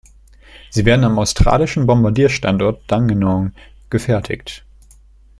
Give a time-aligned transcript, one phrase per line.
[0.71, 3.51] Sie werden am australischen Bombardier-Standort Dandenong
[3.91, 4.65] gefertigt.